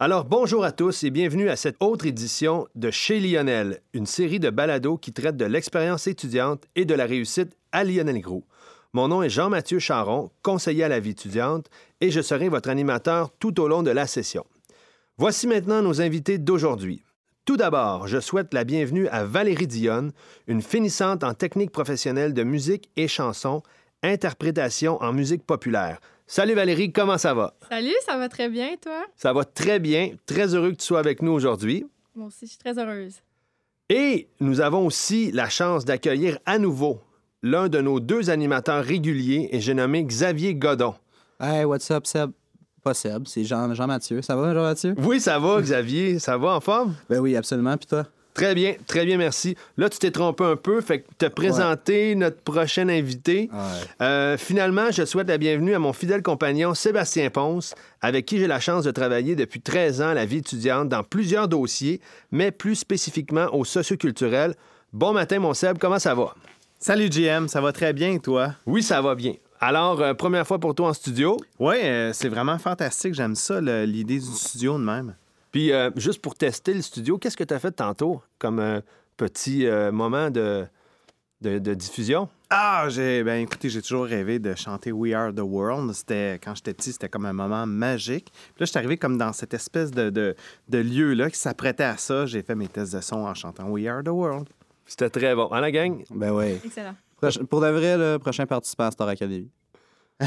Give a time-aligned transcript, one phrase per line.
[0.00, 4.38] Alors bonjour à tous et bienvenue à cette autre édition de Chez Lionel, une série
[4.38, 8.44] de balados qui traite de l'expérience étudiante et de la réussite à Lionel Gros.
[8.92, 11.66] Mon nom est Jean-Mathieu Charon, conseiller à la vie étudiante,
[12.00, 14.46] et je serai votre animateur tout au long de la session.
[15.16, 17.02] Voici maintenant nos invités d'aujourd'hui.
[17.44, 20.12] Tout d'abord, je souhaite la bienvenue à Valérie Dionne,
[20.46, 23.64] une finissante en technique professionnelle de musique et chanson,
[24.04, 25.98] interprétation en musique populaire.
[26.30, 27.54] Salut Valérie, comment ça va?
[27.70, 29.06] Salut, ça va très bien, toi?
[29.16, 30.10] Ça va très bien.
[30.26, 31.86] Très heureux que tu sois avec nous aujourd'hui.
[32.14, 33.14] Moi aussi, je suis très heureuse.
[33.88, 37.00] Et nous avons aussi la chance d'accueillir à nouveau
[37.42, 40.94] l'un de nos deux animateurs réguliers, et j'ai nommé Xavier Godon.
[41.40, 42.32] Hey, what's up, Seb?
[42.82, 44.20] Pas Seb, c'est Jean- Jean-Mathieu.
[44.20, 44.94] ça va, Jean-Mathieu?
[44.98, 46.18] Oui, ça va, Xavier.
[46.18, 46.94] Ça va en forme?
[47.08, 47.76] Ben oui, absolument.
[47.78, 48.06] Puis toi?
[48.38, 49.56] Très bien, très bien, merci.
[49.76, 53.50] Là, tu t'es trompé un peu, fait que te présenter notre prochain invité.
[54.00, 58.46] Euh, finalement, je souhaite la bienvenue à mon fidèle compagnon Sébastien Ponce, avec qui j'ai
[58.46, 62.52] la chance de travailler depuis 13 ans à la vie étudiante dans plusieurs dossiers, mais
[62.52, 64.54] plus spécifiquement au socioculturel.
[64.92, 66.32] Bon matin, mon Seb, comment ça va?
[66.78, 68.54] Salut GM, ça va très bien et toi?
[68.66, 69.34] Oui, ça va bien.
[69.58, 71.36] Alors, euh, première fois pour toi en studio.
[71.58, 71.74] Oui,
[72.12, 73.14] c'est vraiment fantastique.
[73.14, 75.16] J'aime ça, l'idée du studio de même.
[75.50, 78.80] Puis, euh, juste pour tester le studio, qu'est-ce que tu as fait tantôt comme euh,
[79.16, 80.66] petit euh, moment de,
[81.40, 82.28] de, de diffusion?
[82.50, 85.92] Ah, j'ai ben écoutez, j'ai toujours rêvé de chanter We Are the World.
[85.92, 88.30] C'était quand j'étais petit, c'était comme un moment magique.
[88.32, 90.34] Puis là, je suis arrivé comme dans cette espèce de, de,
[90.68, 92.24] de lieu là qui s'apprêtait à ça.
[92.24, 94.48] J'ai fait mes tests de son en chantant We Are the World.
[94.86, 95.50] C'était très bon.
[95.52, 96.02] Hein, la gang?
[96.10, 96.58] Ben oui.
[96.64, 96.94] Excellent.
[97.20, 99.50] Proche- Pour de vrai, le prochain participant à Star Academy.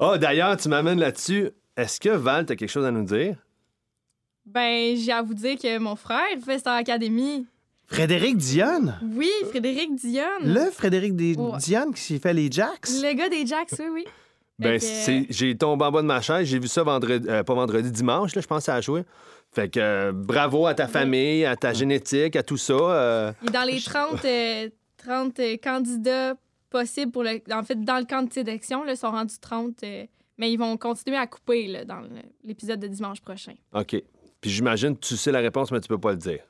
[0.00, 1.50] Oh, d'ailleurs, tu m'amènes là-dessus.
[1.76, 3.36] Est-ce que Val, t'as quelque chose à nous dire?
[4.46, 7.46] Ben, j'ai à vous dire que mon frère fait Star Academy.
[7.86, 10.42] Frédéric Dionne, Oui, Frédéric Dionne.
[10.42, 11.58] le Frédéric Ouais.
[11.58, 12.88] Dionne qui fait les Jacks?
[12.88, 14.04] Le gars des Jacks, oui, oui.
[14.58, 16.46] Ben, que- c'est, j'ai tombé en bas de ma chaise.
[16.46, 19.02] J'ai vu ça vendredi, euh, pas vendredi, dimanche, là, je pense à jouer.
[19.52, 22.72] Fait que euh, bravo à ta famille, à ta génétique, à tout ça.
[22.74, 26.34] euh, est dans les 30, euh, 30 euh, candidats
[26.70, 27.40] possibles pour le.
[27.52, 29.82] En fait, dans le camp de sélection, là, ils sont rendus 30.
[29.84, 30.04] euh,
[30.38, 32.02] mais ils vont continuer à couper là, dans
[32.44, 33.52] l'épisode de dimanche prochain.
[33.72, 34.02] OK.
[34.44, 36.40] Puis j'imagine que tu sais la réponse, mais tu peux pas le dire.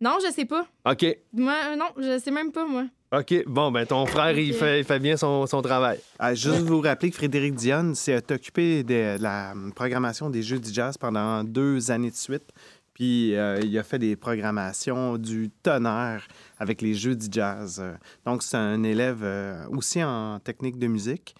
[0.00, 0.66] Non, je sais pas.
[0.86, 1.04] OK.
[1.34, 2.86] Moi, euh, non, je sais même pas, moi.
[3.14, 3.44] OK.
[3.46, 6.00] Bon, ben ton frère, il, fait, il fait bien son, son travail.
[6.18, 10.72] Ah, juste vous rappeler que Frédéric Dionne s'est occupé de la programmation des Jeux du
[10.72, 12.54] jazz pendant deux années de suite.
[12.94, 16.26] Puis euh, il a fait des programmations du tonnerre
[16.58, 17.84] avec les Jeux du jazz.
[18.24, 21.34] Donc c'est un élève euh, aussi en technique de musique,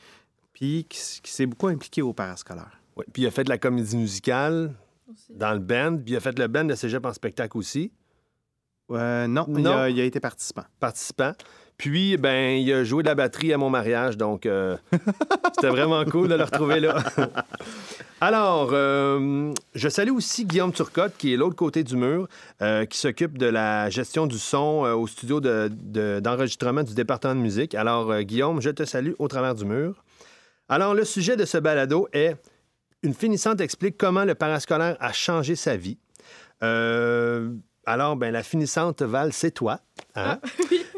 [0.53, 2.79] puis qui, qui s'est beaucoup impliqué au parascolaire.
[2.97, 3.07] Ouais.
[3.15, 4.75] Puis il a fait de la comédie musicale
[5.31, 7.93] dans le band, puis il a fait le band de cégep en spectacle aussi,
[8.91, 9.73] Euh, non, Il, Non?
[9.77, 10.65] a, il a été participant.
[10.79, 11.33] participant.
[11.79, 14.77] Puis, ben, il a joué de la batterie à mon mariage, donc euh,
[15.55, 17.03] c'était vraiment cool de le retrouver là.
[18.21, 22.29] Alors, euh, je salue aussi Guillaume Turcotte, qui est l'autre côté du mur,
[22.61, 26.95] euh, qui s'occupe de la gestion du son euh, au studio de- de- d'enregistrement du
[26.95, 27.75] département de musique.
[27.75, 30.05] Alors, euh, Guillaume, je te salue au travers du mur.
[30.69, 32.37] Alors, le sujet de ce balado est
[33.03, 35.99] Une finissante explique comment le parascolaire a changé sa vie.
[36.63, 37.51] Euh,
[37.87, 39.81] alors, ben, la finissante, Val, c'est toi.
[40.15, 40.39] hein?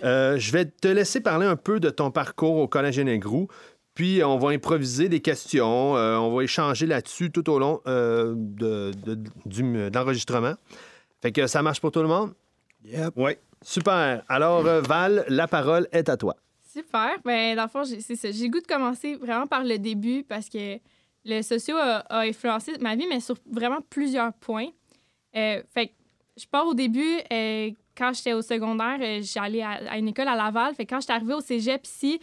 [0.02, 3.48] Euh, je vais te laisser parler un peu de ton parcours au Collège Négrou,
[3.94, 8.34] puis on va improviser des questions, euh, on va échanger là-dessus tout au long euh,
[8.36, 9.14] de, de-
[9.46, 10.56] du- de l'enregistrement.
[11.22, 12.34] Fait que ça marche pour tout le monde?
[12.84, 13.14] Yep.
[13.16, 13.32] Oui.
[13.62, 14.22] Super.
[14.28, 16.36] Alors, euh, Val, la parole est à toi.
[16.70, 17.12] Super.
[17.24, 18.30] Ben, dans le fond, j'ai- c'est ça.
[18.30, 20.74] J'ai le goût de commencer vraiment par le début parce que
[21.24, 24.68] le socio a, influencé ma vie, mais sur vraiment plusieurs points.
[25.36, 25.92] Euh, fait que
[26.36, 30.36] je pars au début, euh, quand j'étais au secondaire, euh, j'allais à, une école à
[30.36, 30.74] Laval.
[30.74, 32.20] Fait que quand j'étais arrivée au cégep ici,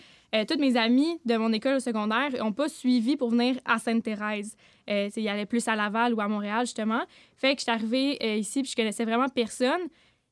[0.48, 4.56] toutes mes amies de mon école au secondaire n'ont pas suivi pour venir à Sainte-Thérèse.
[4.88, 7.02] Ils allaient plus à Laval ou à Montréal, justement.
[7.36, 9.82] Fait que j'étais arrivée ici puis je connaissais vraiment personne.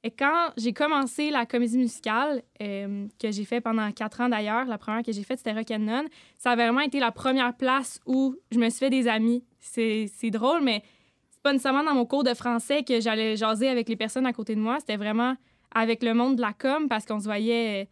[0.03, 4.65] Et quand j'ai commencé la comédie musicale, euh, que j'ai fait pendant quatre ans d'ailleurs,
[4.65, 8.35] la première que j'ai faite, c'était Rock'n'None, ça a vraiment été la première place où
[8.51, 9.43] je me suis fait des amis.
[9.59, 10.83] C'est drôle, mais
[11.31, 14.31] c'est pas nécessairement dans mon cours de français que j'allais jaser avec les personnes à
[14.31, 14.78] côté de moi.
[14.79, 15.35] C'était vraiment
[15.75, 17.90] avec le monde de la com parce qu'on se voyait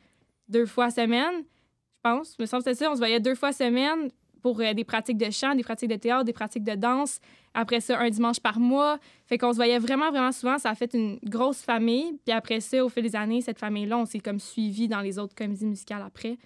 [0.47, 2.39] deux fois semaine, je pense.
[2.39, 2.89] Me semble que c'est ça.
[2.89, 4.09] On se voyait deux fois semaine
[4.53, 7.19] pour euh, des pratiques de chant, des pratiques de théâtre, des pratiques de danse.
[7.53, 8.97] Après ça, un dimanche par mois.
[9.25, 10.57] Fait qu'on se voyait vraiment, vraiment souvent.
[10.57, 12.17] Ça a fait une grosse famille.
[12.25, 15.19] Puis après ça, au fil des années, cette famille-là, on s'est comme suivi dans les
[15.19, 16.37] autres comédies musicales après.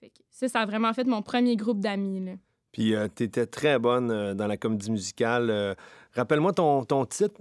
[0.00, 2.24] Fait que ça, ça a vraiment fait mon premier groupe d'amis.
[2.24, 2.32] là.
[2.72, 5.48] Puis, tu étais très bonne euh, dans la comédie musicale.
[5.50, 5.74] Euh,
[6.14, 7.40] Rappelle-moi ton, ton titre.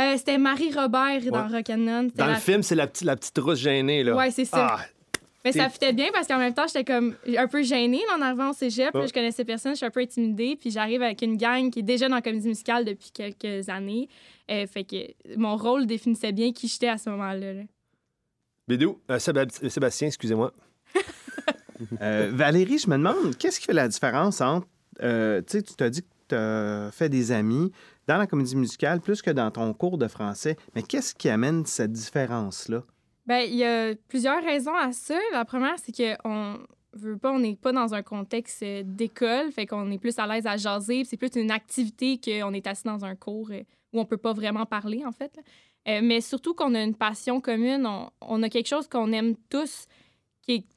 [0.00, 1.56] Euh, c'était Marie Robert dans Ouais.
[1.58, 2.10] Rock'n'None.
[2.14, 4.02] Dans la- le film, c'est la, petite- la petite rousse gênée.
[4.04, 4.14] Là.
[4.16, 4.76] Ouais, c'est ça.
[4.78, 4.84] Ah,
[5.44, 8.22] Mais ça fitait bien parce qu'en même temps, j'étais comme un peu gênée là, en
[8.22, 8.94] arrivant au cégep.
[8.94, 10.56] là, je connaissais personne, je suis un peu intimidée.
[10.60, 14.08] Puis j'arrive avec une gang qui est déjà dans la comédie musicale depuis quelques années.
[14.50, 14.96] Euh, fait que
[15.36, 17.52] mon rôle définissait bien qui j'étais à ce moment-là.
[17.54, 17.62] là.
[18.68, 20.52] Bédou, euh, Séba- Sébastien, excusez-moi.
[22.00, 24.68] Euh, Valérie, je me demande, qu'est-ce qui fait la différence entre.
[25.02, 27.72] euh, tu sais, tu t'as dit que tu as fait des amis
[28.06, 30.56] dans la comédie musicale plus que dans ton cours de français.
[30.76, 32.84] Mais qu'est-ce qui amène cette différence-là?
[33.26, 35.18] Ben, il y a plusieurs raisons à ça.
[35.32, 36.58] La première, c'est qu'on
[36.92, 40.26] veut pas, on n'est pas dans un contexte euh, d'école, fait qu'on est plus à
[40.26, 41.04] l'aise à jaser.
[41.04, 44.32] C'est plus une activité qu'on est assis dans un cours euh, où on peut pas
[44.32, 45.38] vraiment parler, en fait.
[45.88, 49.34] Euh, mais surtout qu'on a une passion commune, on, on a quelque chose qu'on aime
[49.48, 49.86] tous.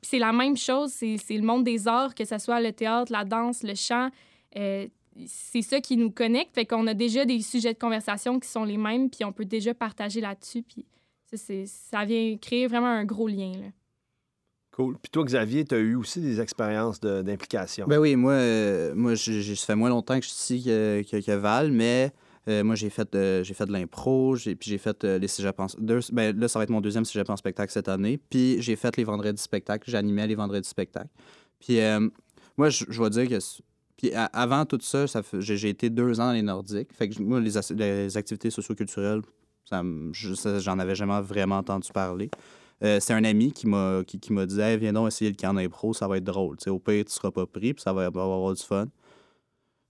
[0.03, 3.25] C'est la même chose, c'est le monde des arts, que ce soit le théâtre, la
[3.25, 4.09] danse, le chant.
[4.53, 6.53] C'est ça qui nous connecte.
[6.53, 9.43] Fait qu'on a déjà des sujets de conversation qui sont les mêmes, puis on peut
[9.43, 10.61] déjà partager là-dessus.
[10.61, 10.85] Puis
[11.67, 13.51] ça, vient créer vraiment un gros lien.
[13.53, 13.67] Là.
[14.71, 14.97] Cool.
[15.01, 17.85] Puis toi, Xavier, tu as eu aussi des expériences de- d'implication.
[17.87, 21.01] Ben oui, moi, euh, moi j'ai- ça fait moins longtemps que je suis ici que,
[21.09, 22.11] que- que Val, mais
[22.49, 25.29] euh, moi, j'ai fait, euh, j'ai fait de l'impro, j'ai, puis j'ai fait euh, les
[25.29, 25.67] cégeps en...
[25.79, 28.17] deux- ben, là, ça va être mon deuxième cégep en spectacle cette année.
[28.17, 31.09] Puis j'ai fait les vendredis spectacles, j'animais les vendredis spectacles.
[31.59, 32.07] Puis euh,
[32.57, 33.39] moi, je, je vais dire que...
[33.97, 36.91] Puis a- avant tout ça, ça fait- j'ai, été deux ans dans les Nordiques.
[36.93, 39.29] Fait que moi, les, as- les activités socioculturelles, je-
[39.71, 42.29] j'en avais jamais vraiment entendu parler.
[42.83, 45.93] Euh, c'est un ami qui m'a qui, qui dit viens donc essayer le camp d'impro,
[45.93, 46.57] ça va être drôle.
[46.67, 48.87] Au pire, tu seras pas pris, puis ça va, avoir du fun.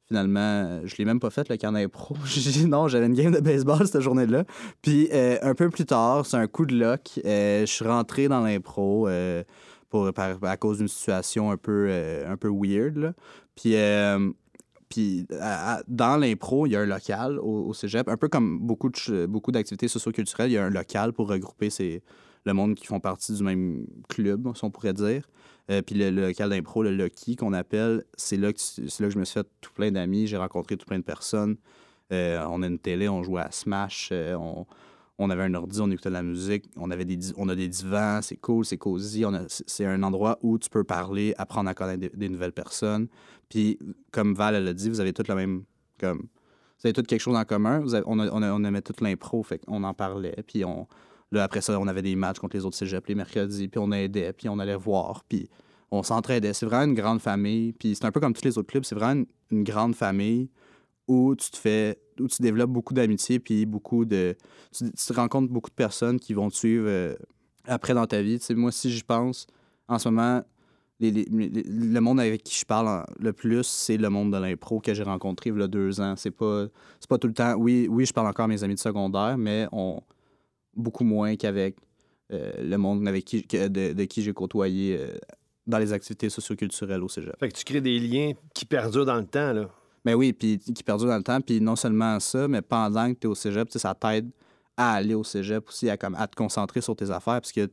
[0.07, 2.15] Finalement, je l'ai même pas fait, le camp d'impro.
[2.67, 4.45] Non, j'avais une game de baseball cette journée-là.
[4.83, 8.27] Puis euh, un peu plus tard, c'est un coup de luck, euh, je suis rentré
[8.27, 9.09] dans l'impro
[9.89, 11.89] pour, à cause d'une situation un peu,
[12.27, 12.97] un peu weird.
[12.97, 13.13] là.
[13.55, 13.73] Puis,
[14.89, 18.59] puis à- dans l'impro, il y a un local au, au cégep, un peu comme
[18.59, 21.69] beaucoup, de beaucoup d'activités socioculturelles, il y a un local pour regrouper
[22.45, 25.27] le monde qui font partie du même club, si on pourrait dire.
[25.71, 29.13] Euh, puis le, local d'impro, le Lucky qu'on appelle, c'est là, que c'est là que
[29.13, 31.57] je me suis fait tout plein d'amis, j'ai rencontré tout plein de personnes.
[32.11, 34.67] Euh, on a une télé, on jouait à Smash, euh, on,
[35.17, 37.67] on avait un ordi, on écoutait de la musique, on, avait des, on a des
[37.69, 39.23] divans, c'est cool, c'est cosy.
[39.47, 43.07] C'est un endroit où tu peux parler, apprendre à connaître des, nouvelles personnes.
[43.47, 43.79] Puis,
[44.11, 45.63] comme Val l'a dit, vous avez tous le même.
[45.99, 47.83] Comme, vous avez tous quelque chose en commun.
[48.05, 50.35] On, a- on, a- on aimait toute l'impro, fait qu'on en parlait.
[50.45, 50.85] Puis, on,
[51.31, 53.91] là, après ça, on avait des matchs contre les autres cégeps les mercredis, puis on
[53.93, 55.47] aidait, puis on allait voir, puis
[55.91, 56.51] on s'entraidait.
[56.51, 57.71] C'est vraiment une grande famille.
[57.71, 60.49] Puis, c'est un peu comme tous les autres clubs, c'est vraiment une grande famille
[61.07, 64.35] où tu te fais où tu développes beaucoup d'amitié puis beaucoup de
[64.73, 67.13] tu, rencontres beaucoup de personnes qui vont te suivre euh,
[67.65, 68.39] après dans ta vie.
[68.39, 69.45] Tu sais moi si j'y pense
[69.87, 70.43] en ce moment
[70.99, 74.79] les- les- le monde avec qui je parle le plus c'est le monde de l'impro
[74.79, 76.15] que j'ai rencontré il y a deux ans.
[76.15, 76.67] C'est pas
[76.99, 79.37] c'est pas tout le temps oui oui je parle encore à mes amis de secondaire
[79.37, 80.01] mais on
[80.75, 81.75] beaucoup moins qu'avec
[82.31, 85.17] euh, le monde avec qui de, de qui j'ai côtoyé euh,
[85.67, 87.35] dans les activités socioculturelles au cégep.
[87.39, 89.69] Fait que tu crées des liens qui perdurent dans le temps, là.
[90.05, 91.41] Mais oui, puis qui perdure dans le temps.
[91.41, 94.29] Puis non seulement ça, mais pendant que tu es au cégep, tu ça t'aide
[94.77, 97.41] à aller au cégep aussi, à, comme, à te concentrer sur tes affaires.
[97.41, 97.69] Parce que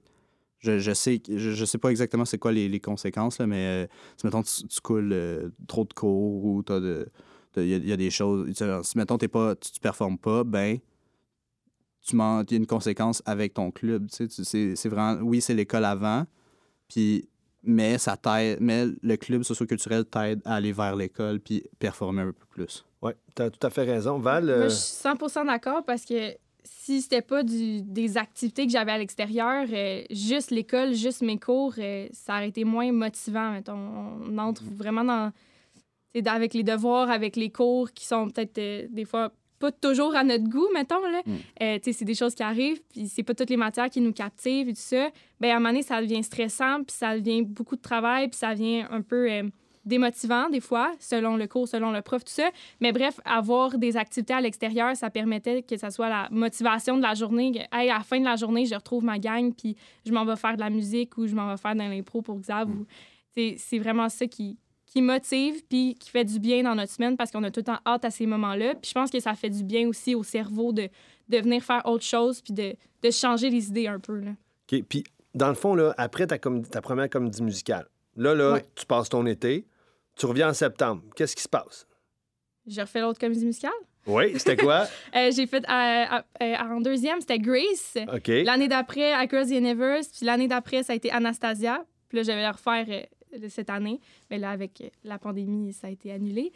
[0.60, 3.84] je, je sais je, je sais pas exactement c'est quoi les, les conséquences, là, mais
[3.84, 3.86] euh,
[4.16, 7.08] si, mettons, tu, tu coules euh, trop de cours ou t'as de.
[7.56, 8.50] Il y, a- des choses.
[8.56, 10.78] tu Si, mettons, t'es pas, tu, tu performes pas, ben,
[12.02, 14.08] tu il y a une conséquence avec ton club.
[14.08, 15.20] Tu sais, tu- c'est vraiment.
[15.22, 16.24] Oui, c'est l'école avant,
[16.88, 17.28] puis
[17.62, 22.32] mais ça t'aide, mais le club socioculturel t'aide à aller vers l'école puis performer un
[22.32, 22.84] peu plus.
[23.00, 24.18] Oui, tu as tout à fait raison.
[24.18, 28.66] Val, euh, Moi, je suis 100 d'accord parce que si c'était pas du, des activités
[28.66, 32.90] que j'avais à l'extérieur, euh, juste l'école, juste mes cours, euh, ça aurait été moins
[32.92, 33.52] motivant.
[33.52, 33.72] mettons.
[33.74, 35.32] On entre vraiment dans.
[36.14, 40.16] c'est avec les devoirs, avec les cours qui sont peut-être euh, des fois pas toujours
[40.16, 41.06] à notre goût, mettons.
[41.06, 41.22] Là.
[41.24, 41.32] Mm.
[41.62, 44.00] Euh, tu sais, c'est des choses qui arrivent, puis c'est pas toutes les matières qui
[44.00, 45.08] nous captivent et tout ça.
[45.40, 48.36] Ben, à un moment donné, ça devient stressant, puis ça devient beaucoup de travail, puis
[48.36, 49.44] ça devient un peu euh,
[49.84, 52.50] démotivant des fois, selon le cours, selon le prof, tout ça.
[52.80, 57.02] Mais bref, avoir des activités à l'extérieur, ça permettait que ça soit la motivation de
[57.02, 57.52] la journée.
[57.52, 60.24] Que, hey, à la fin de la journée, je retrouve ma gang, puis je m'en
[60.24, 62.68] vais faire de la musique ou je m'en vais faire dans l'impro pour Xav.
[63.30, 64.58] C'est c'est vraiment ça qui,
[64.92, 67.64] qui motive puis qui fait du bien dans notre semaine parce qu'on a tout le
[67.64, 68.74] temps hâte à ces moments-là.
[68.74, 70.88] Puis je pense que ça fait du bien aussi au cerveau de,
[71.28, 74.18] de venir faire autre chose puis de, de changer les idées un peu.
[74.18, 74.32] Là.
[74.70, 74.82] OK.
[74.88, 78.64] Puis, dans le fond, là, après ta, com- ta première comédie musicale, là, là, Ouais.
[78.74, 79.66] tu passes ton été,
[80.14, 81.02] tu reviens en septembre.
[81.16, 81.86] Qu'est-ce qui se passe?
[82.66, 83.72] J'ai refait l'autre comédie musicale?
[84.06, 84.84] Oui, c'était quoi?
[85.16, 86.04] Euh, j'ai fait euh,
[86.42, 87.96] euh, en deuxième, c'était Grace.
[88.44, 90.08] L'année d'après, Across the Universe.
[90.08, 91.84] Puis l'année d'après, ça a été Anastasia.
[92.08, 92.86] Puis là, j'avais refaire
[93.48, 94.00] cette année.
[94.30, 96.52] Mais là, avec la pandémie, ça a été annulé.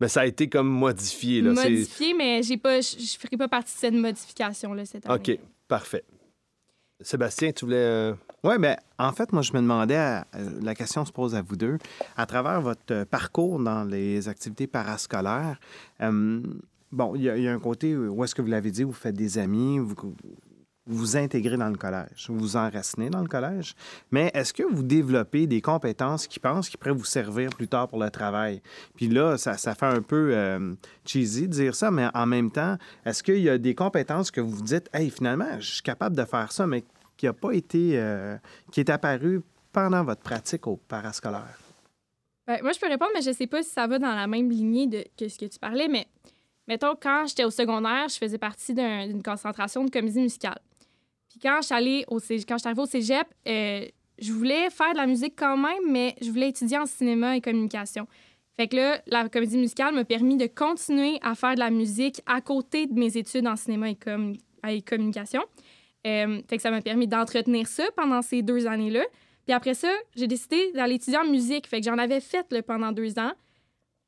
[0.00, 1.42] Mais ça a été comme modifié.
[1.42, 1.52] Là.
[1.52, 5.14] Modifié, mais j'ai pas, je je ferai pas partie de cette modification-là cette année.
[5.14, 5.38] OK,
[5.68, 6.04] parfait.
[7.02, 7.76] Sébastien, tu voulais.
[7.76, 8.14] euh,
[8.44, 10.26] Oui, mais en fait, moi, je me demandais, à-
[10.62, 11.78] la question se pose à vous deux,
[12.16, 15.58] à travers votre euh, parcours dans les activités parascolaires,
[16.02, 16.42] euh,
[16.92, 19.14] bon, il y, y a un côté où est-ce que vous l'avez dit, vous faites
[19.16, 19.94] des amis, vous
[20.90, 23.74] vous intégrez dans le collège, vous enracinez dans le collège,
[24.10, 27.88] mais est-ce que vous développez des compétences qui pensent qui pourraient vous servir plus tard
[27.88, 28.60] pour le travail?
[28.96, 30.74] Puis là, ça, ça fait un peu euh,
[31.06, 34.40] cheesy de dire ça, mais en même temps, est-ce qu'il y a des compétences que
[34.40, 36.84] vous vous dites, hey, finalement, je suis capable de faire ça, mais
[37.16, 38.36] qui n'a pas été, euh,
[38.72, 39.42] qui est apparu
[39.72, 41.58] pendant votre pratique au parascolaire?
[42.46, 44.50] Ben, moi, je peux répondre, mais je sais pas si ça va dans la même
[44.50, 45.86] lignée de, que ce que tu parlais.
[45.86, 46.06] Mais
[46.66, 50.58] mettons, quand j'étais au secondaire, je faisais partie d'un- d'une concentration de comédie musicale.
[51.30, 53.86] Puis quand je suis au cég- quand je arrivée au cégep, euh,
[54.18, 57.40] je voulais faire de la musique quand même, mais je voulais étudier en cinéma et
[57.40, 58.06] communication.
[58.56, 62.20] Fait que là, la comédie musicale m'a permis de continuer à faire de la musique
[62.26, 64.34] à côté de mes études en cinéma et, com-
[64.68, 65.42] et communication.
[66.06, 69.04] Euh, fait que ça m'a permis d'entretenir ça pendant ces deux années-là.
[69.46, 71.66] Puis après ça, j'ai décidé d'aller étudier en musique.
[71.68, 73.32] Fait que j'en avais fait pendant deux ans.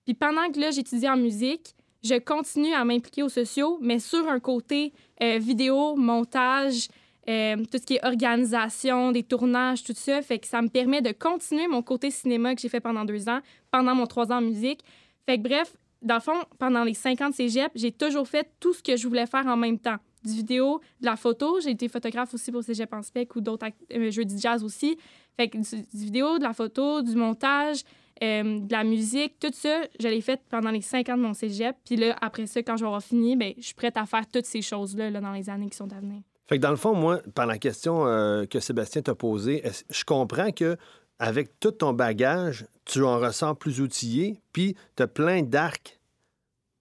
[0.05, 4.29] Puis pendant que là, j'étudiais en musique, je continue à m'impliquer aux sociaux, mais sur
[4.29, 6.88] un côté euh, vidéo, montage,
[7.29, 10.23] euh, tout ce qui est organisation, des tournages, tout ça.
[10.23, 13.29] Fait que ça me permet de continuer mon côté cinéma que j'ai fait pendant deux
[13.29, 14.81] ans, pendant mon trois ans en musique.
[15.26, 18.50] Fait que bref, dans le fond, pendant les cinq ans de cégep, j'ai toujours fait
[18.59, 19.99] tout ce que je voulais faire en même temps.
[20.25, 21.61] Du vidéo, de la photo.
[21.61, 24.97] J'ai été photographe aussi pour Cégep en spec ou d'autres euh, jeux de jazz aussi.
[25.37, 27.83] Fait que du, vidéo, de la photo, du montage,
[28.23, 31.35] euh, de la musique, tout ça, je l'ai fait pendant les cinq ans de mon
[31.35, 31.75] cégep.
[31.85, 34.62] Puis là, après ça, quand avoir fini, ben, je suis prête à faire toutes ces
[34.62, 36.23] choses-là là, dans les années qui sont à venir.
[36.49, 40.05] Fait que dans le fond, moi, par la question euh, que Sébastien t'a posée, je
[40.05, 40.77] comprends que
[41.19, 46.01] avec tout ton bagage, tu en ressens plus outillé, puis tu as plein d'arcs,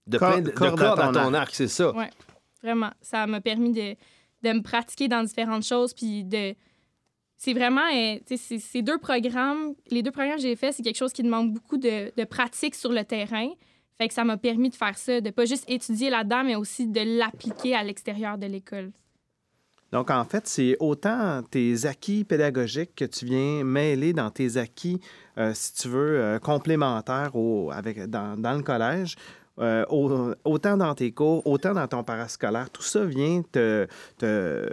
[0.08, 1.34] de, Cor- plein de, de cordes à ton arc.
[1.34, 1.94] arc, c'est ça.
[1.94, 2.10] Ouais.
[2.62, 3.94] Vraiment, ça m'a permis de,
[4.42, 5.94] de me pratiquer dans différentes choses.
[5.94, 6.54] Puis de.
[7.36, 7.86] C'est vraiment.
[7.92, 10.96] euh, tu sais, c'est- ces deux programmes, les deux programmes que j'ai faits, c'est quelque
[10.98, 13.48] chose qui demande beaucoup de, de pratique sur le terrain.
[13.98, 16.88] Fait que ça m'a permis de faire ça, de pas juste étudier là-dedans, mais aussi
[16.88, 18.90] de l'appliquer à l'extérieur de l'école.
[19.92, 25.00] Donc, en fait, c'est autant tes acquis pédagogiques que tu viens mêler dans tes acquis,
[25.38, 29.16] euh, si tu veux, euh, complémentaires au, avec, dans, dans le collège.
[29.58, 32.70] euh, au- autant dans tes cours, autant dans ton parascolaire.
[32.70, 34.72] Tout ça vient te, te,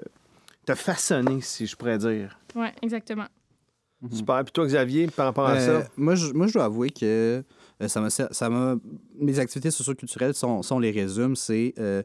[0.66, 2.40] te façonner, si je pourrais dire.
[2.56, 3.26] Oui, exactement.
[4.10, 4.42] Super.
[4.46, 7.44] Puis toi, Xavier, par rapport à ça, moi, je, moi, je dois avouer que
[7.82, 8.76] euh, ça m'a, ça m'a,
[9.20, 11.36] mes activités socioculturelles sont, sont les résumes.
[11.36, 12.02] C'est euh,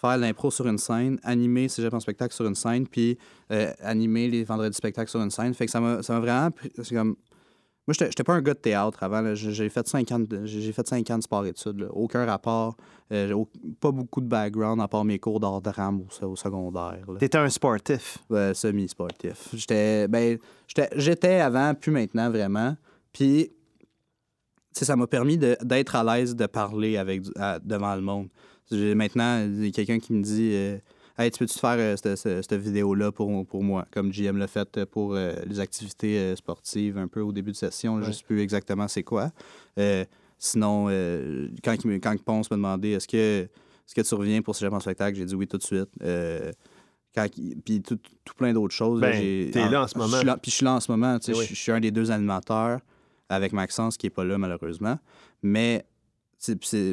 [0.00, 3.18] faire l'impro sur une scène, animer Cégep en spectacle sur une scène, puis
[3.50, 5.54] euh, animer les vendredis spectacles sur une scène.
[5.54, 6.50] Fait que ça m'a, vraiment...
[6.82, 7.16] C'est comme...
[7.88, 9.34] Moi, j'étais, pas un gars de théâtre avant.
[9.36, 11.86] J'ai, fait cinq ans de, j'ai fait ans de sport-études.
[11.92, 12.76] Aucun rapport.
[13.12, 13.48] euh, au-
[13.78, 17.04] pas beaucoup de background à part mes cours d'art drame au, au secondaire.
[17.06, 17.18] là.
[17.20, 18.18] Tu étais un sportif?
[18.28, 19.50] Ouais, semi-sportif.
[19.54, 20.36] J'étais, ben,
[20.66, 22.76] j'étais, j'étais avant, plus maintenant, vraiment.
[23.12, 23.52] Puis,
[24.72, 28.28] ça m'a permis d'être à l'aise de parler avec, à- devant le monde.
[28.70, 30.78] J'ai- maintenant, il y a quelqu'un qui me dit euh,
[31.18, 33.86] Hey, tu peux-tu faire euh, cette, cette- cette vidéo-là pour, pour moi?
[33.90, 38.02] Comme JM l'a fait pour euh, les activités sportives un peu au début de session.
[38.02, 39.30] Je ne sais plus exactement c'est quoi.
[40.38, 40.86] Sinon,
[41.64, 44.66] quand, il me- quand Ponce m'a demandé Est-ce que, est-ce que tu reviens pour ce
[44.66, 45.16] en spectacle?
[45.16, 45.88] J'ai dit oui tout de suite.
[47.14, 47.26] Quand
[47.64, 49.00] puis tout, tout plein d'autres choses.
[49.00, 50.22] Ben, j'ai- t'es là en ce moment.
[50.22, 51.18] là- Puis je suis là en ce moment.
[51.18, 51.46] tu sais, Eh oui.
[51.48, 52.80] Je je suis un des deux animateurs
[53.30, 54.98] avec Maxence qui n'est pas là malheureusement.
[55.42, 55.86] Mais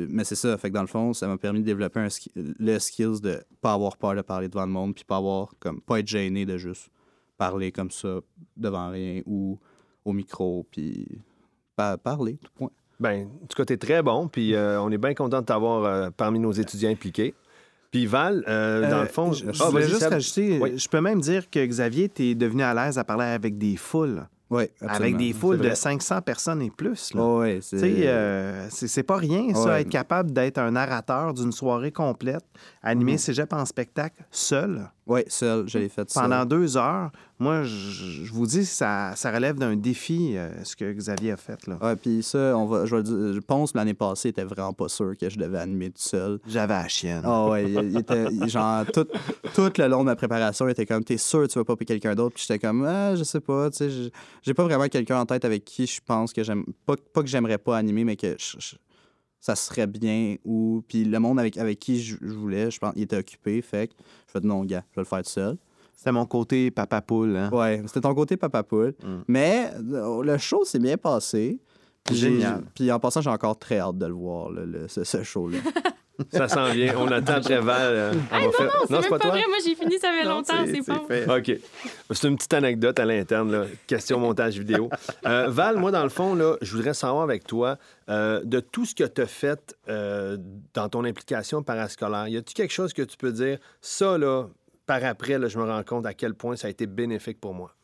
[0.09, 0.57] mais c'est ça.
[0.57, 3.73] Fait que dans le fond, ça m'a permis de développer un le skills de pas
[3.73, 6.57] avoir peur de parler devant le monde, puis pas avoir comme pas être gêné de
[6.57, 6.89] juste
[7.37, 8.19] parler comme ça
[8.55, 9.59] devant rien ou
[10.05, 11.07] au micro, puis
[11.75, 12.69] pa- parler, tout point.
[12.99, 15.45] ben, en tout cas, tu es très bon, puis euh, on est bien content de
[15.45, 17.33] t'avoir euh, parmi nos étudiants impliqués.
[17.91, 19.31] Puis Val, euh, dans Euh, le fond...
[19.33, 20.77] je, je Ah, voulais juste rajouter, Oui.
[20.77, 23.75] je peux même dire que Xavier, tu es devenu à l'aise à parler avec des
[23.75, 24.27] foules.
[24.55, 25.75] Oui, Avec des foules de vrai.
[25.75, 27.13] 500 personnes et plus.
[27.13, 27.21] là.
[27.21, 27.77] Oh, ouais, c'est...
[27.77, 29.81] Tu sais, euh, c'est c'est pas rien, ça, Ouais.
[29.81, 32.43] être capable d'être un narrateur d'une soirée complète,
[32.81, 33.17] animer Mhm.
[33.17, 36.23] Cégep en spectacle seul Ouais, seul, je l'ai fait seul.
[36.23, 37.11] pendant deux heures.
[37.39, 41.37] Moi, je, je vous dis, ça, ça relève d'un défi, euh, ce que Xavier a
[41.37, 41.65] fait.
[41.67, 41.95] là.
[41.95, 42.95] Puis ça, on va, je
[43.33, 46.01] je pense que l'année passée, il était vraiment pas sûr que je devais animer tout
[46.01, 46.39] seul.
[46.47, 47.23] J'avais la chienne.
[47.25, 49.05] Ah ouais, il, il était il- genre tout,
[49.55, 51.75] tout le long de ma préparation, il était comme t'es sûr que tu vas pas
[51.75, 54.11] payer quelqu'un d'autre, puis j'étais comme ah, je sais pas, tu sais,
[54.43, 57.27] j'ai pas vraiment quelqu'un en tête avec qui je pense que j'aime pas, pas que
[57.27, 58.75] j'aimerais pas animer, mais que je- je-
[59.41, 62.93] ça serait bien ou puis le monde avec avec qui je, je voulais, je pense
[62.95, 63.93] il était occupé, fait que
[64.27, 65.57] je fais non gars, je vais le faire tout seul.
[65.95, 67.35] C'était mon côté papa poule.
[67.37, 67.49] Hein?
[67.51, 69.07] Ouais, c'était ton côté papa poule, Mm.
[69.27, 71.59] mais euh, le show s'est bien passé.
[72.03, 72.63] Puis Génial.
[72.75, 75.57] Puis en passant, j'ai encore très hâte de le voir, là, le- ce, ce show-là.
[76.31, 76.93] Ça s'en vient.
[76.97, 77.79] On attend très Val.
[77.81, 78.71] euh, on Hey, faire- non,
[79.01, 79.41] c'est même pas, vrai.
[79.47, 81.27] Moi, j'ai fini, ça fait Non, longtemps, c'est fait.
[81.55, 81.59] OK.
[82.11, 83.65] C'est une petite anecdote à l'interne, là.
[83.87, 84.89] question montage vidéo.
[85.25, 87.77] Euh, Val, moi, dans le fond, là, je voudrais savoir avec toi,
[88.09, 90.37] euh, de tout ce que tu as fait euh,
[90.75, 94.47] dans ton implication parascolaire, y a-t-il quelque chose que tu peux dire, ça, là,
[94.85, 97.75] par après, je me rends compte à quel point ça a été bénéfique pour moi?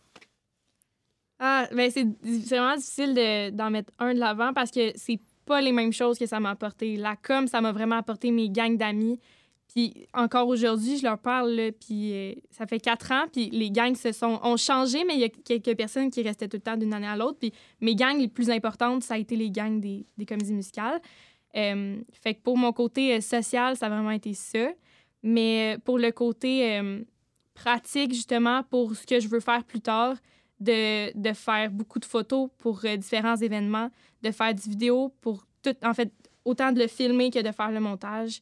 [1.39, 5.61] Ah, ben c'est vraiment difficile de- d'en mettre un de l'avant parce que c'est pas
[5.61, 6.97] les mêmes choses que ça m'a apporté.
[6.97, 9.19] La com, ça m'a vraiment apporté mes gangs d'amis.
[9.73, 13.95] Puis encore aujourd'hui, je leur parle, puis euh, ça fait quatre ans, puis les gangs
[13.95, 16.75] se sont, ont changé, mais il y a quelques personnes qui restaient tout le temps
[16.75, 17.37] d'une année à l'autre.
[17.39, 20.99] Puis mes gangs les plus importantes, ça a été les gangs des, des comédies musicales.
[21.55, 24.69] Euh, fait que pour mon côté euh, social, ça a vraiment été ça.
[25.23, 27.01] Mais euh, pour le côté euh,
[27.53, 30.15] pratique, justement, pour ce que je veux faire plus tard,
[30.59, 33.89] de, de faire beaucoup de photos pour euh, différents événements,
[34.21, 36.11] de faire du vidéo pour tout, en fait,
[36.45, 38.41] autant de le filmer que de faire le montage.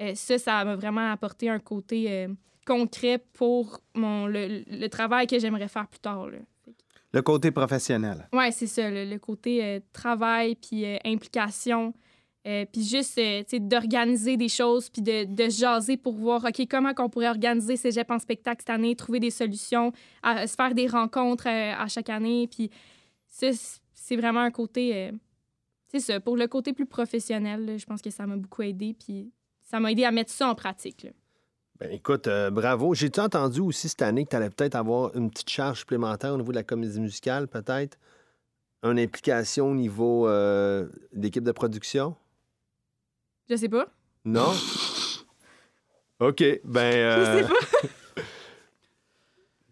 [0.00, 2.26] Euh, ça, ça m'a vraiment apporté un côté
[2.66, 6.28] concret pour mon, le, le travail que j'aimerais faire plus tard.
[6.28, 6.38] Là.
[7.12, 8.26] Le côté professionnel.
[8.32, 11.92] Ouais, c'est ça, le, le côté travail, puis implication,
[12.46, 16.44] euh, puis juste, euh, tu sais, d'organiser des choses, puis de, de jaser pour voir,
[16.44, 20.74] OK, comment qu'on pourrait organiser Cégep en spectacle cette année, trouver des solutions, se faire
[20.74, 22.70] des rencontres euh, à chaque année, puis
[23.26, 25.12] c'est vraiment un côté, euh,
[25.88, 29.32] c'est ça, pour le côté plus professionnel, je pense que ça m'a beaucoup aidé, puis
[29.62, 31.06] ça m'a aidé à mettre ça en pratique.
[31.80, 32.94] Ben, écoute, bravo.
[32.94, 36.36] J'ai-tu entendu aussi cette année que tu allais peut-être avoir une petite charge supplémentaire au
[36.36, 37.98] niveau de la comédie musicale, peut-être?
[38.84, 40.28] Une implication au niveau
[41.12, 42.14] d'équipe de production?
[43.50, 43.86] Je sais pas.
[44.24, 44.52] Non?
[46.20, 46.42] OK.
[46.64, 46.92] Ben.
[46.92, 48.22] Je euh, sais pas.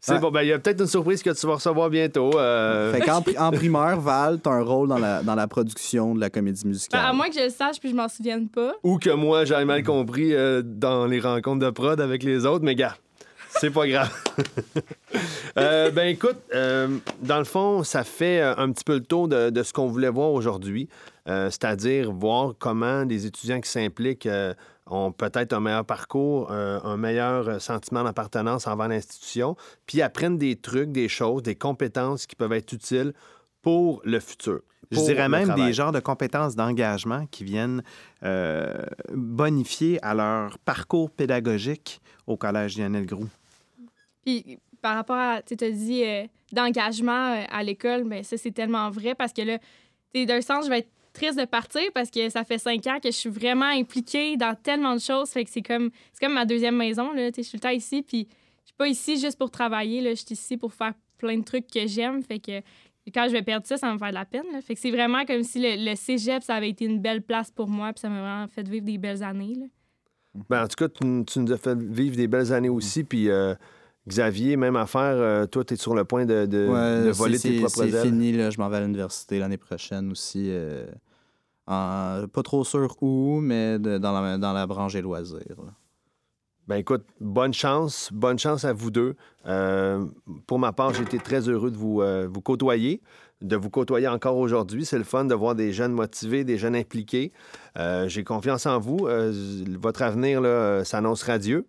[0.05, 0.19] C'est Ouais.
[0.21, 0.31] bon.
[0.33, 2.37] Ben, il y a peut-être une surprise que tu vas recevoir bientôt.
[2.37, 6.15] euh, Fait qu'en pri- en primeur, Val, t'as un rôle dans la, dans la production
[6.17, 7.01] de la comédie musicale.
[7.01, 8.73] Ben, à moins que je le sache, puis je m'en souvienne pas.
[8.83, 12.65] Ou que moi, j'avais mal compris euh, dans les rencontres de prod avec les autres,
[12.65, 12.97] mais gars,
[13.63, 14.13] c'est pas grave.
[15.59, 19.29] Euh, ben écoute, euh, dans le fond, ça fait euh, un petit peu le tour
[19.29, 20.89] de, de ce qu'on voulait voir aujourd'hui,
[21.29, 24.27] euh, c'est-à-dire voir comment des étudiants qui s'impliquent
[24.87, 30.91] ont peut-être un meilleur parcours, un meilleur sentiment d'appartenance envers l'institution, puis apprennent des trucs,
[30.91, 33.13] des choses, des compétences qui peuvent être utiles
[33.61, 34.61] pour le futur.
[34.91, 35.67] Je dirais même travail.
[35.67, 37.83] des genres de compétences d'engagement qui viennent
[38.23, 43.29] euh, bonifier à leur parcours pédagogique au Collège Lionel Groux.
[44.25, 48.51] Puis par rapport à, tu as dit euh, d'engagement euh, à l'école, mais ça, c'est
[48.51, 49.59] tellement vrai parce que là,
[50.13, 52.99] tu d'un sens, je vais être triste de partir parce que ça fait cinq ans
[53.01, 55.31] que je suis vraiment impliquée dans tellement de choses.
[55.31, 57.31] Fait que c'est comme, comme ma deuxième maison, là.
[57.31, 58.29] Tu je suis le temps ici, puis
[58.63, 60.03] je suis pas ici juste pour travailler.
[60.11, 62.23] Je suis ici pour faire plein de trucs que j'aime.
[62.23, 62.61] Fait que
[63.15, 64.63] quand je vais perdre ça, ça va me faire de la peine.
[64.63, 67.51] Fait que c'est vraiment comme si le, le cégep, ça avait été une belle place
[67.51, 69.67] pour moi, puis ça m'a vraiment fait vivre des belles années, là.
[70.49, 73.05] Ben, en tout cas, tu, tu nous as fait vivre des belles années aussi.
[73.05, 73.55] Puis, euh,
[74.09, 77.39] Xavier, même affaire, euh, toi, tu es sur le point de, de- Ouais, de voler
[77.39, 78.07] c'est- tes c'est- propres C'est ailes.
[78.07, 78.51] fini, là.
[78.51, 80.49] Je m'en vais à l'université l'année prochaine aussi.
[80.51, 80.87] euh,
[81.69, 85.39] en- pas trop sûr où, mais de- dans, la, dans la branche des loisirs.
[85.59, 85.73] là.
[86.69, 88.09] Ben, écoute, bonne chance.
[88.13, 89.15] Bonne chance à vous deux.
[89.47, 90.05] Euh,
[90.47, 93.01] pour ma part, j'ai été très heureux de vous, vous côtoyer,
[93.41, 94.85] de vous côtoyer encore aujourd'hui.
[94.85, 97.33] C'est le fun de voir des jeunes motivés, des jeunes impliqués.
[97.79, 99.07] Euh, j'ai confiance en vous.
[99.09, 99.33] Euh,
[99.81, 100.41] votre avenir
[100.85, 101.67] s'annonce radieux.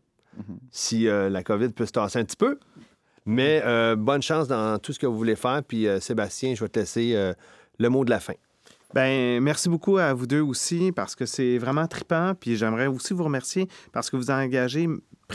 [0.72, 2.60] Si euh, la COVID peut se tasser un petit peu.
[3.26, 5.62] Mais euh, bonne chance dans tout ce que vous voulez faire.
[5.64, 7.34] Puis, euh, Sébastien, je vais te laisser
[7.80, 8.34] le mot de la fin.
[8.94, 12.34] Ben, merci beaucoup à vous deux aussi parce que c'est vraiment trippant.
[12.40, 14.88] Puis j'aimerais aussi vous remercier parce que vous engagez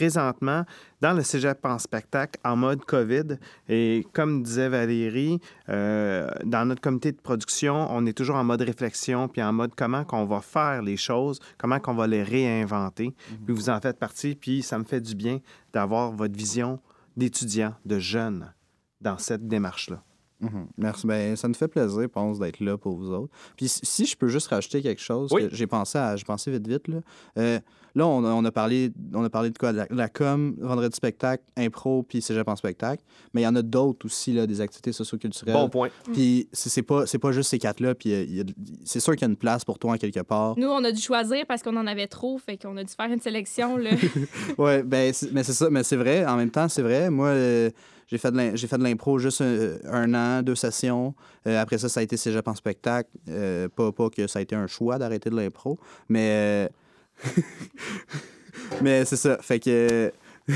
[0.02, 0.64] présentement
[1.00, 3.36] dans le cégep en spectacle en mode COVID.
[3.68, 8.62] Et comme disait Valérie, euh, dans notre comité de production, on est toujours en mode
[8.62, 13.12] réflexion puis en mode comment qu'on va faire les choses, comment qu'on va les réinventer.
[13.44, 14.36] Puis vous en faites partie.
[14.36, 15.40] Puis ça me fait du bien
[15.72, 16.78] d'avoir votre vision
[17.16, 18.52] d'étudiant, de jeune
[19.00, 20.00] dans cette démarche-là.
[20.40, 20.68] Mhm.
[20.76, 21.04] Merci.
[21.08, 23.32] Ben, ça nous fait plaisir, je pense, d'être là pour vous autres.
[23.56, 25.48] Puis si- si je peux juste rajouter quelque chose, Oui.
[25.48, 26.98] que j'ai pensé à, j'ai pensé vite vite là.
[27.38, 27.58] Euh,
[27.98, 30.08] là, on a, on a parlé, on a parlé de quoi, de la, de la
[30.08, 33.02] com, vendredi spectacle, impro, puis cégep en spectacle.
[33.34, 35.54] Mais il y en a d'autres aussi là, des activités socioculturelles.
[35.54, 35.90] Bon point.
[36.12, 37.94] Puis c'est pas, c'est pas juste ces quatre là.
[37.94, 38.44] Puis euh,
[38.84, 40.54] c'est sûr qu'il y a une place pour toi en quelque part.
[40.58, 43.12] Nous, on a dû choisir parce qu'on en avait trop, fait qu'on a dû faire
[43.12, 43.90] une sélection, là.
[44.58, 46.24] Ouais, ben, mais c'est ça, mais c'est vrai.
[46.26, 47.10] En même temps, c'est vrai.
[47.10, 47.70] Moi, euh,
[48.06, 51.14] j'ai fait de l'im- j'ai fait de l'impro juste un, un an, deux sessions.
[51.46, 53.10] Euh, après ça, ça a été cégep en spectacle.
[53.28, 56.70] Euh, pas, pas que ça a été un choix d'arrêter de l'impro, mais.
[58.82, 59.38] mais c'est ça.
[59.40, 60.12] Fait que.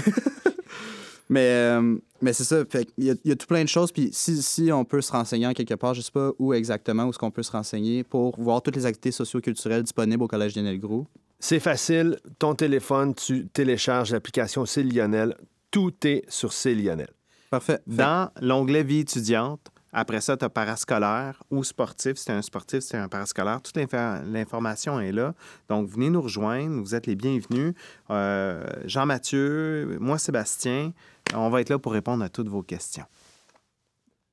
[1.29, 2.62] Mais, euh, mais c'est ça.
[2.68, 3.90] Fait il, y a, il y a tout plein de choses.
[3.90, 7.05] Puis si, si on peut se renseigner en quelque part, je sais pas où exactement,
[7.07, 10.55] où est-ce qu'on peut se renseigner pour voir toutes les activités socio-culturelles disponibles au Collège
[10.57, 11.07] Lionel Gros.
[11.40, 12.18] C'est facile.
[12.38, 15.35] Ton téléphone, tu télécharges l'application C'est Lionel.
[15.70, 17.09] Tout est sur C'est Lionel.
[17.51, 17.79] Parfait.
[17.88, 22.16] Fait- Dans l'onglet vie étudiante, après ça, tu as parascolaire ou sportif.
[22.16, 23.61] Si tu un sportif, c'est un parascolaire.
[23.61, 25.35] Toute l'information est là.
[25.68, 26.81] Donc, venez nous rejoindre.
[26.81, 27.74] Vous êtes les bienvenus.
[28.11, 30.92] Euh, Jean-Mathieu, moi, Sébastien,
[31.35, 33.05] on va être là pour répondre à toutes vos questions.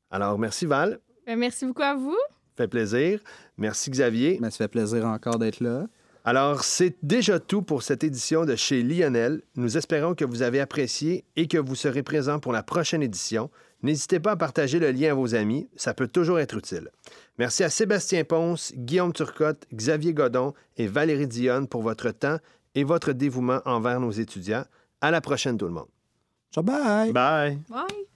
[0.10, 1.00] Alors, merci Val.
[1.28, 2.18] Ben, merci beaucoup à vous.
[2.56, 3.20] Fait plaisir.
[3.58, 4.38] Merci Xavier.
[4.42, 5.88] Mais ça fait plaisir encore d'être là.
[6.26, 9.42] Alors, c'est déjà tout pour cette édition de chez Lionel.
[9.56, 13.50] Nous espérons que vous avez apprécié et que vous serez présent pour la prochaine édition.
[13.82, 16.90] N'hésitez pas à partager le lien à vos amis, ça peut toujours être utile.
[17.38, 22.40] Merci à Sébastien Ponce, Guillaume Turcotte, Xavier Godon et Valérie Dionne pour votre temps
[22.76, 24.66] et votre dévouement envers nos étudiants.
[25.00, 25.88] À la prochaine tout le monde.
[26.52, 27.14] Ciao, bye!
[27.14, 27.60] Bye!
[27.70, 28.09] Bye.